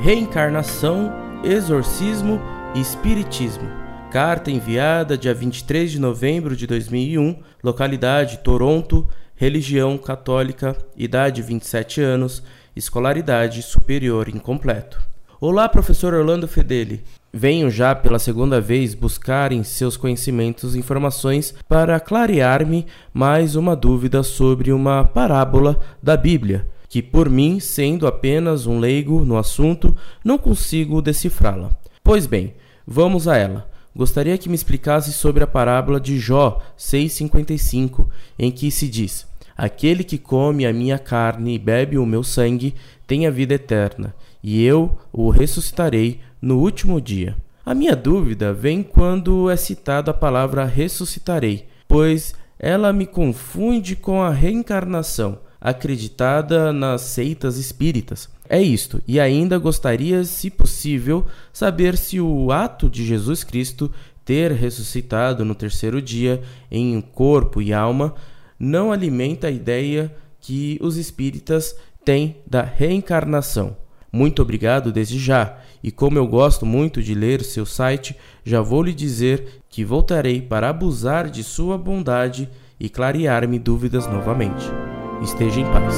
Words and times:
reencarnação, 0.00 1.12
exorcismo 1.44 2.40
e 2.74 2.80
espiritismo. 2.80 3.68
Carta 4.10 4.50
enviada 4.50 5.16
dia 5.16 5.34
23 5.34 5.90
de 5.90 6.00
novembro 6.00 6.56
de 6.56 6.66
2001, 6.66 7.38
localidade 7.62 8.38
Toronto, 8.38 9.06
religião 9.36 9.98
católica, 9.98 10.74
idade 10.96 11.42
27 11.42 12.00
anos, 12.00 12.42
escolaridade 12.74 13.62
superior 13.62 14.30
incompleto. 14.30 15.02
Olá, 15.38 15.68
professor 15.68 16.14
Orlando 16.14 16.48
Fedeli. 16.48 17.04
Venho 17.30 17.70
já 17.70 17.94
pela 17.94 18.18
segunda 18.18 18.58
vez 18.58 18.94
buscar 18.94 19.52
em 19.52 19.62
seus 19.62 19.98
conhecimentos 19.98 20.74
informações 20.74 21.54
para 21.68 22.00
clarear-me 22.00 22.86
mais 23.12 23.54
uma 23.54 23.76
dúvida 23.76 24.22
sobre 24.22 24.72
uma 24.72 25.04
parábola 25.04 25.78
da 26.02 26.16
Bíblia, 26.16 26.66
que 26.90 27.00
por 27.00 27.30
mim, 27.30 27.60
sendo 27.60 28.04
apenas 28.04 28.66
um 28.66 28.80
leigo 28.80 29.24
no 29.24 29.38
assunto, 29.38 29.96
não 30.24 30.36
consigo 30.36 31.00
decifrá-la. 31.00 31.70
Pois 32.02 32.26
bem, 32.26 32.52
vamos 32.84 33.28
a 33.28 33.36
ela. 33.36 33.70
Gostaria 33.94 34.36
que 34.36 34.48
me 34.48 34.56
explicasse 34.56 35.12
sobre 35.12 35.44
a 35.44 35.46
parábola 35.46 36.00
de 36.00 36.18
Jó 36.18 36.60
6,55, 36.76 38.08
em 38.36 38.50
que 38.50 38.72
se 38.72 38.88
diz: 38.88 39.24
Aquele 39.56 40.02
que 40.02 40.18
come 40.18 40.66
a 40.66 40.72
minha 40.72 40.98
carne 40.98 41.54
e 41.54 41.58
bebe 41.60 41.96
o 41.96 42.04
meu 42.04 42.24
sangue 42.24 42.74
tem 43.06 43.24
a 43.24 43.30
vida 43.30 43.54
eterna, 43.54 44.12
e 44.42 44.64
eu 44.64 44.98
o 45.12 45.30
ressuscitarei 45.30 46.18
no 46.42 46.58
último 46.58 47.00
dia. 47.00 47.36
A 47.64 47.72
minha 47.72 47.94
dúvida 47.94 48.52
vem 48.52 48.82
quando 48.82 49.48
é 49.48 49.56
citada 49.56 50.10
a 50.10 50.14
palavra 50.14 50.64
ressuscitarei, 50.64 51.68
pois 51.86 52.34
ela 52.58 52.92
me 52.92 53.06
confunde 53.06 53.94
com 53.94 54.20
a 54.20 54.30
reencarnação, 54.30 55.38
acreditada 55.60 56.72
nas 56.72 57.02
seitas 57.02 57.56
espíritas. 57.58 58.28
É 58.48 58.60
isto, 58.60 59.00
e 59.06 59.20
ainda 59.20 59.58
gostaria, 59.58 60.24
se 60.24 60.50
possível, 60.50 61.26
saber 61.52 61.96
se 61.96 62.20
o 62.20 62.50
ato 62.50 62.88
de 62.88 63.04
Jesus 63.04 63.44
Cristo 63.44 63.90
ter 64.24 64.52
ressuscitado 64.52 65.44
no 65.44 65.54
terceiro 65.54 66.00
dia 66.00 66.42
em 66.70 67.00
corpo 67.00 67.60
e 67.60 67.72
alma 67.72 68.14
não 68.58 68.92
alimenta 68.92 69.46
a 69.48 69.50
ideia 69.50 70.14
que 70.40 70.78
os 70.80 70.96
espíritas 70.96 71.76
têm 72.04 72.36
da 72.46 72.62
reencarnação. 72.62 73.76
Muito 74.12 74.42
obrigado 74.42 74.90
desde 74.90 75.18
já, 75.18 75.58
e 75.82 75.90
como 75.90 76.18
eu 76.18 76.26
gosto 76.26 76.66
muito 76.66 77.02
de 77.02 77.14
ler 77.14 77.44
seu 77.44 77.64
site, 77.64 78.16
já 78.44 78.60
vou 78.60 78.82
lhe 78.82 78.92
dizer 78.92 79.62
que 79.68 79.84
voltarei 79.84 80.42
para 80.42 80.68
abusar 80.68 81.30
de 81.30 81.44
sua 81.44 81.78
bondade 81.78 82.48
e 82.78 82.88
clarear-me 82.88 83.58
dúvidas 83.58 84.06
novamente. 84.06 84.89
Esteja 85.22 85.60
em 85.60 85.64
paz. 85.64 85.94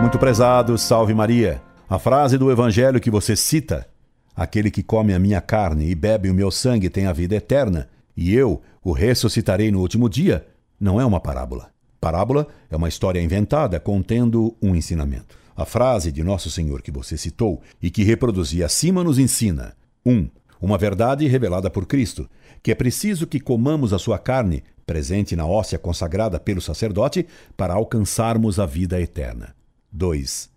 Muito 0.00 0.18
prezado, 0.20 0.78
salve 0.78 1.12
Maria. 1.12 1.60
A 1.88 1.98
frase 1.98 2.38
do 2.38 2.50
evangelho 2.50 3.00
que 3.00 3.10
você 3.10 3.34
cita, 3.34 3.88
aquele 4.36 4.70
que 4.70 4.84
come 4.84 5.12
a 5.12 5.18
minha 5.18 5.40
carne 5.40 5.90
e 5.90 5.96
bebe 5.96 6.30
o 6.30 6.34
meu 6.34 6.50
sangue 6.52 6.88
tem 6.88 7.06
a 7.06 7.12
vida 7.12 7.34
eterna, 7.34 7.88
e 8.16 8.34
eu 8.34 8.62
o 8.84 8.92
ressuscitarei 8.92 9.72
no 9.72 9.80
último 9.80 10.08
dia, 10.08 10.46
não 10.78 11.00
é 11.00 11.04
uma 11.04 11.18
parábola. 11.18 11.70
Parábola 12.00 12.46
é 12.70 12.76
uma 12.76 12.88
história 12.88 13.20
inventada 13.20 13.80
contendo 13.80 14.54
um 14.62 14.76
ensinamento. 14.76 15.36
A 15.56 15.64
frase 15.64 16.12
de 16.12 16.22
Nosso 16.22 16.50
Senhor 16.52 16.82
que 16.82 16.92
você 16.92 17.16
citou 17.16 17.60
e 17.82 17.90
que 17.90 18.04
reproduzi 18.04 18.62
acima 18.62 19.02
nos 19.02 19.18
ensina: 19.18 19.74
1. 20.04 20.12
Um, 20.12 20.30
uma 20.60 20.78
verdade 20.78 21.26
revelada 21.26 21.68
por 21.68 21.84
Cristo, 21.84 22.28
que 22.62 22.70
é 22.70 22.74
preciso 22.74 23.26
que 23.26 23.40
comamos 23.40 23.92
a 23.92 23.98
sua 23.98 24.18
carne, 24.18 24.62
presente 24.86 25.34
na 25.34 25.44
óssea 25.44 25.78
consagrada 25.78 26.38
pelo 26.38 26.60
sacerdote, 26.60 27.26
para 27.56 27.74
alcançarmos 27.74 28.60
a 28.60 28.64
vida 28.64 29.00
eterna. 29.00 29.54
2. 29.90 30.48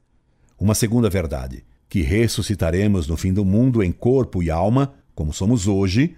Uma 0.59 0.75
segunda 0.75 1.09
verdade, 1.09 1.65
que 1.89 2.01
ressuscitaremos 2.01 3.07
no 3.07 3.17
fim 3.17 3.33
do 3.33 3.43
mundo 3.43 3.81
em 3.81 3.91
corpo 3.91 4.43
e 4.43 4.51
alma, 4.51 4.93
como 5.15 5.33
somos 5.33 5.67
hoje, 5.67 6.15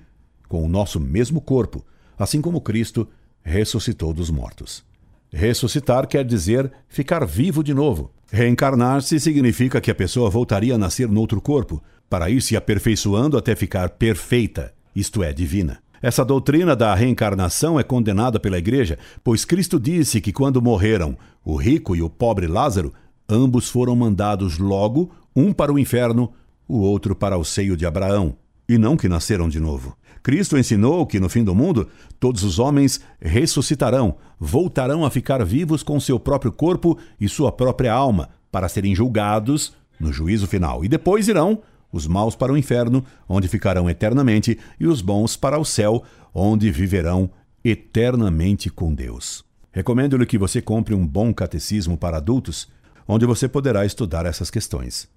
com 0.48 0.64
o 0.64 0.68
nosso 0.68 1.00
mesmo 1.00 1.40
corpo, 1.40 1.86
assim 2.20 2.42
como 2.42 2.60
Cristo 2.60 3.08
ressuscitou 3.42 4.14
dos 4.14 4.30
mortos. 4.30 4.84
Ressuscitar 5.32 6.08
quer 6.08 6.26
dizer 6.26 6.70
ficar 6.90 7.26
vivo 7.26 7.64
de 7.64 7.74
novo. 7.74 8.12
Reencarnar-se 8.30 9.20
significa 9.20 9.80
que 9.80 9.90
a 9.90 9.96
pessoa 9.96 10.30
voltaria 10.30 10.76
a 10.76 10.78
nascer 10.78 11.08
noutro 11.08 11.40
corpo, 11.40 11.82
para 12.10 12.30
ir 12.30 12.42
se 12.42 12.58
aperfeiçoando 12.58 13.38
até 13.38 13.56
ficar 13.56 13.92
perfeita, 13.92 14.74
isto 14.94 15.24
é, 15.24 15.32
divina. 15.32 15.82
Essa 16.02 16.26
doutrina 16.26 16.76
da 16.76 16.96
reencarnação 16.96 17.80
é 17.80 17.84
condenada 17.84 18.40
pela 18.40 18.58
Igreja, 18.58 18.98
pois 19.24 19.46
Cristo 19.46 19.80
disse 19.80 20.20
que 20.20 20.34
quando 20.34 20.62
morreram 20.62 21.16
o 21.46 21.56
rico 21.56 21.96
e 21.96 22.02
o 22.02 22.10
pobre 22.10 22.48
Lázaro, 22.48 22.92
ambos 23.30 23.70
foram 23.70 23.96
mandados 23.96 24.58
logo, 24.58 25.12
um 25.36 25.54
para 25.54 25.72
o 25.72 25.78
inferno, 25.78 26.34
o 26.68 26.80
outro 26.80 27.16
para 27.16 27.38
o 27.38 27.46
seio 27.46 27.78
de 27.78 27.86
Abraão, 27.86 28.36
e 28.68 28.80
não 28.80 28.98
que 28.98 29.08
nasceram 29.08 29.48
de 29.48 29.60
novo. 29.60 29.96
Cristo 30.24 30.58
ensinou 30.58 31.06
que 31.06 31.20
no 31.20 31.30
fim 31.30 31.44
do 31.44 31.54
mundo 31.54 31.88
todos 32.20 32.44
os 32.44 32.58
homens 32.58 33.00
ressuscitarão, 33.20 34.16
voltarão 34.40 35.06
a 35.06 35.12
ficar 35.12 35.44
vivos 35.46 35.84
com 35.84 36.00
seu 36.00 36.20
próprio 36.20 36.52
corpo 36.52 36.98
e 37.20 37.30
sua 37.30 37.52
própria 37.52 37.94
alma, 37.94 38.30
para 38.52 38.68
serem 38.68 38.96
julgados 38.96 39.74
no 40.00 40.12
juízo 40.12 40.48
final. 40.48 40.84
E 40.84 40.88
depois 40.88 41.28
irão 41.28 41.62
os 41.92 42.08
maus 42.08 42.36
para 42.36 42.54
o 42.54 42.58
inferno, 42.58 43.04
onde 43.28 43.48
ficarão 43.48 43.90
eternamente, 43.90 44.58
e 44.80 44.88
os 44.88 45.02
bons 45.02 45.36
para 45.36 45.60
o 45.60 45.66
céu, 45.66 46.04
onde 46.34 46.72
viverão 46.72 47.30
eternamente 47.64 48.70
com 48.70 48.94
Deus. 48.94 49.44
Recomendo-lhe 49.72 50.26
que 50.26 50.38
você 50.38 50.62
compre 50.62 50.94
um 50.94 51.06
bom 51.08 51.34
catecismo 51.34 51.98
para 51.98 52.18
adultos, 52.18 52.68
onde 53.08 53.26
você 53.26 53.48
poderá 53.48 53.86
estudar 53.86 54.26
essas 54.26 54.50
questões. 54.50 55.08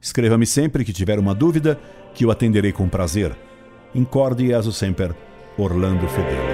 Escreva-me 0.00 0.46
sempre 0.46 0.84
que 0.84 0.92
tiver 0.92 1.18
uma 1.18 1.34
dúvida, 1.34 1.78
que 2.14 2.24
eu 2.24 2.30
atenderei 2.30 2.72
com 2.72 2.88
prazer. 2.88 3.36
Incorde 3.94 4.44
e 4.44 4.52
aso 4.52 4.72
sempre, 4.72 5.14
Orlando 5.56 6.08
Fedeli. 6.08 6.51